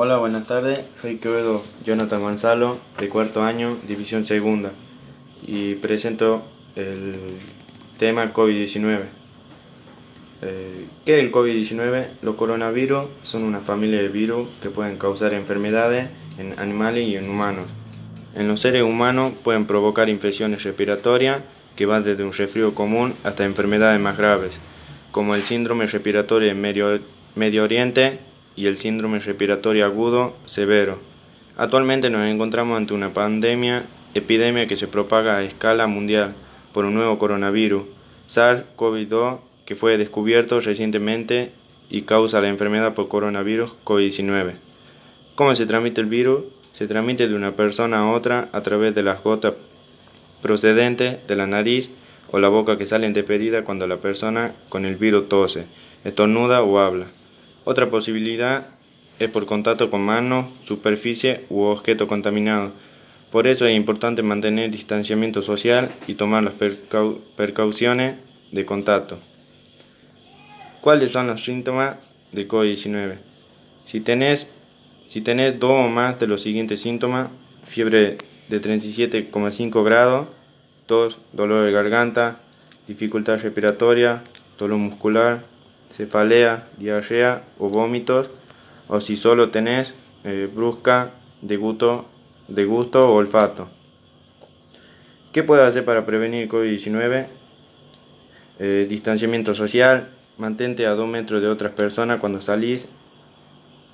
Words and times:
Hola, 0.00 0.18
buenas 0.18 0.46
tardes. 0.46 0.84
Soy 0.94 1.16
Quevedo 1.16 1.60
Jonathan 1.84 2.20
Gonzalo, 2.20 2.78
de 2.98 3.08
cuarto 3.08 3.42
año, 3.42 3.76
división 3.88 4.24
segunda, 4.24 4.70
y 5.44 5.74
presento 5.74 6.44
el 6.76 7.16
tema 7.98 8.32
COVID-19. 8.32 9.00
Eh, 10.42 10.86
¿Qué 11.04 11.18
es 11.18 11.24
el 11.24 11.32
COVID-19? 11.32 12.10
Los 12.22 12.36
coronavirus 12.36 13.06
son 13.22 13.42
una 13.42 13.58
familia 13.58 14.00
de 14.00 14.06
virus 14.06 14.46
que 14.62 14.70
pueden 14.70 14.98
causar 14.98 15.34
enfermedades 15.34 16.06
en 16.38 16.56
animales 16.60 17.08
y 17.08 17.16
en 17.16 17.28
humanos. 17.28 17.66
En 18.36 18.46
los 18.46 18.60
seres 18.60 18.84
humanos 18.84 19.32
pueden 19.42 19.66
provocar 19.66 20.08
infecciones 20.08 20.62
respiratorias 20.62 21.40
que 21.74 21.86
van 21.86 22.04
desde 22.04 22.22
un 22.22 22.32
resfrío 22.32 22.72
común 22.72 23.14
hasta 23.24 23.44
enfermedades 23.44 23.98
más 23.98 24.16
graves, 24.16 24.60
como 25.10 25.34
el 25.34 25.42
síndrome 25.42 25.86
respiratorio 25.86 26.52
en 26.52 26.60
Medio, 26.60 27.00
Medio 27.34 27.64
Oriente 27.64 28.27
y 28.58 28.66
el 28.66 28.76
síndrome 28.76 29.20
respiratorio 29.20 29.84
agudo 29.84 30.34
severo. 30.46 30.98
Actualmente 31.56 32.10
nos 32.10 32.26
encontramos 32.26 32.76
ante 32.76 32.92
una 32.92 33.14
pandemia, 33.14 33.84
epidemia 34.14 34.66
que 34.66 34.74
se 34.74 34.88
propaga 34.88 35.36
a 35.36 35.44
escala 35.44 35.86
mundial 35.86 36.34
por 36.72 36.84
un 36.84 36.94
nuevo 36.94 37.20
coronavirus, 37.20 37.84
SARS-CoV-2, 38.28 39.38
que 39.64 39.76
fue 39.76 39.96
descubierto 39.96 40.60
recientemente 40.60 41.52
y 41.88 42.02
causa 42.02 42.40
la 42.40 42.48
enfermedad 42.48 42.94
por 42.94 43.06
coronavirus 43.06 43.74
COVID-19. 43.84 44.54
¿Cómo 45.36 45.54
se 45.54 45.66
transmite 45.66 46.00
el 46.00 46.08
virus? 46.08 46.42
Se 46.74 46.88
transmite 46.88 47.28
de 47.28 47.36
una 47.36 47.52
persona 47.52 48.00
a 48.00 48.10
otra 48.10 48.48
a 48.50 48.62
través 48.62 48.92
de 48.92 49.04
las 49.04 49.22
gotas 49.22 49.54
procedentes 50.42 51.24
de 51.28 51.36
la 51.36 51.46
nariz 51.46 51.90
o 52.32 52.40
la 52.40 52.48
boca 52.48 52.76
que 52.76 52.86
salen 52.86 53.12
despedidas 53.12 53.62
cuando 53.62 53.86
la 53.86 53.98
persona 53.98 54.52
con 54.68 54.84
el 54.84 54.96
virus 54.96 55.28
tose, 55.28 55.66
estornuda 56.04 56.62
o 56.62 56.80
habla. 56.80 57.06
Otra 57.64 57.90
posibilidad 57.90 58.66
es 59.18 59.28
por 59.28 59.46
contacto 59.46 59.90
con 59.90 60.02
manos, 60.02 60.46
superficie 60.64 61.44
u 61.50 61.62
objeto 61.62 62.06
contaminado. 62.06 62.72
Por 63.32 63.46
eso 63.46 63.66
es 63.66 63.76
importante 63.76 64.22
mantener 64.22 64.70
distanciamiento 64.70 65.42
social 65.42 65.90
y 66.06 66.14
tomar 66.14 66.42
las 66.44 66.54
precauciones 67.36 68.16
de 68.52 68.64
contacto. 68.64 69.18
¿Cuáles 70.80 71.12
son 71.12 71.26
los 71.26 71.44
síntomas 71.44 71.96
de 72.32 72.48
COVID-19? 72.48 73.18
Si 73.86 74.00
tenés, 74.00 74.46
si 75.10 75.20
tenés 75.20 75.58
dos 75.58 75.72
o 75.72 75.88
más 75.88 76.18
de 76.20 76.26
los 76.26 76.42
siguientes 76.42 76.80
síntomas, 76.80 77.28
fiebre 77.64 78.16
de 78.48 78.62
37,5 78.62 79.84
grados, 79.84 80.28
tos, 80.86 81.18
dolor 81.32 81.66
de 81.66 81.72
garganta, 81.72 82.40
dificultad 82.86 83.40
respiratoria, 83.40 84.22
dolor 84.58 84.78
muscular, 84.78 85.44
cefalea, 85.96 86.68
diarrea 86.76 87.42
o 87.58 87.68
vómitos, 87.68 88.30
o 88.88 89.00
si 89.00 89.16
solo 89.16 89.50
tenés 89.50 89.94
eh, 90.24 90.48
brusca 90.52 91.10
de 91.42 91.56
gusto, 91.56 92.06
de 92.48 92.64
gusto 92.64 93.10
o 93.10 93.14
olfato. 93.14 93.68
¿Qué 95.32 95.42
puedes 95.42 95.64
hacer 95.64 95.84
para 95.84 96.06
prevenir 96.06 96.48
COVID-19? 96.48 97.26
Eh, 98.60 98.86
distanciamiento 98.88 99.54
social, 99.54 100.08
mantente 100.36 100.86
a 100.86 100.94
2 100.94 101.08
metros 101.08 101.42
de 101.42 101.48
otras 101.48 101.72
personas 101.72 102.18
cuando 102.18 102.40
salís 102.40 102.86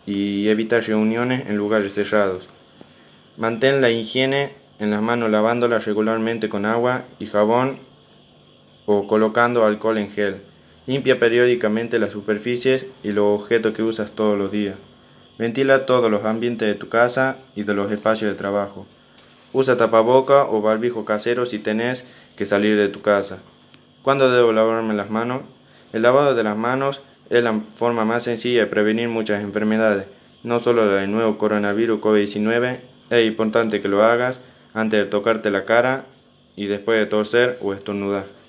y 0.06 0.48
evita 0.48 0.81
reuniones 0.81 1.48
en 1.48 1.56
lugares 1.56 1.95
cerrados. 1.95 2.48
Mantén 3.37 3.81
la 3.81 3.91
higiene 3.91 4.53
en 4.78 4.91
las 4.91 5.03
manos 5.03 5.31
lavándolas 5.31 5.84
regularmente 5.84 6.48
con 6.48 6.67
agua 6.67 7.03
y 7.19 7.27
jabón 7.27 7.78
o 8.87 9.06
colocando 9.06 9.65
alcohol 9.65 9.98
en 9.98 10.11
gel. 10.11 10.37
Limpia 10.86 11.18
periódicamente 11.18 11.98
las 11.98 12.12
superficies 12.12 12.84
y 13.02 13.12
los 13.12 13.40
objetos 13.40 13.72
que 13.72 13.82
usas 13.82 14.10
todos 14.12 14.38
los 14.38 14.52
días. 14.52 14.77
Ventila 15.38 15.86
todos 15.86 16.10
los 16.10 16.26
ambientes 16.26 16.68
de 16.68 16.74
tu 16.74 16.91
casa 16.91 17.38
y 17.56 17.62
de 17.62 17.72
los 17.72 17.91
espacios 17.91 18.30
de 18.30 18.36
trabajo. 18.36 18.86
Usa 19.54 19.78
tapaboca 19.78 20.44
o 20.44 20.60
barbijo 20.60 21.06
casero 21.06 21.46
si 21.46 21.58
tenés 21.58 22.04
que 22.36 22.44
salir 22.44 22.76
de 22.76 22.88
tu 22.88 23.00
casa. 23.00 23.38
¿Cuándo 24.03 24.31
debo 24.31 24.53
lavarme 24.53 24.92
las 24.92 25.09
manos? 25.09 25.41
El 25.94 26.03
lavado 26.03 26.34
de 26.34 26.44
las 26.44 26.56
manos 26.56 27.00
es 27.30 27.42
la 27.42 27.59
forma 27.76 28.04
más 28.04 28.25
sencilla 28.25 28.60
de 28.60 28.66
prevenir 28.66 29.09
muchas 29.09 29.42
enfermedades, 29.42 30.06
no 30.42 30.60
solo 30.60 30.84
la 30.84 30.97
del 30.97 31.10
nuevo 31.10 31.38
coronavirus 31.38 31.98
COVID-19. 32.00 32.80
Es 33.09 33.26
importante 33.26 33.80
que 33.80 33.88
lo 33.88 34.04
hagas 34.04 34.42
antes 34.75 35.00
de 35.00 35.06
tocarte 35.06 35.50
la 35.50 35.64
cara 35.64 36.04
y 36.56 36.66
después 36.66 36.98
de 36.98 37.06
toser 37.06 37.59
o 37.62 37.72
estornudar. 37.72 38.44